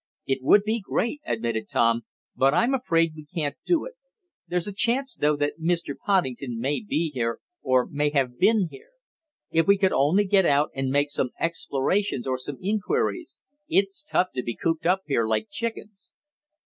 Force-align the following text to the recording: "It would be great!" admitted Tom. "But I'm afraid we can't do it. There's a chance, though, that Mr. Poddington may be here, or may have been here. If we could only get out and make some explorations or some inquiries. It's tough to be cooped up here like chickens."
"It 0.25 0.39
would 0.41 0.63
be 0.63 0.79
great!" 0.79 1.21
admitted 1.27 1.69
Tom. 1.69 2.05
"But 2.35 2.55
I'm 2.55 2.73
afraid 2.73 3.13
we 3.15 3.23
can't 3.23 3.55
do 3.67 3.85
it. 3.85 3.93
There's 4.47 4.65
a 4.67 4.73
chance, 4.73 5.13
though, 5.15 5.35
that 5.35 5.59
Mr. 5.61 5.93
Poddington 5.95 6.59
may 6.59 6.79
be 6.81 7.11
here, 7.13 7.39
or 7.61 7.85
may 7.85 8.09
have 8.09 8.39
been 8.39 8.69
here. 8.71 8.93
If 9.51 9.67
we 9.67 9.77
could 9.77 9.93
only 9.93 10.25
get 10.25 10.43
out 10.47 10.71
and 10.73 10.89
make 10.89 11.11
some 11.11 11.29
explorations 11.39 12.25
or 12.25 12.39
some 12.39 12.57
inquiries. 12.63 13.41
It's 13.69 14.01
tough 14.01 14.31
to 14.33 14.41
be 14.41 14.55
cooped 14.55 14.87
up 14.87 15.03
here 15.05 15.27
like 15.27 15.49
chickens." 15.51 16.09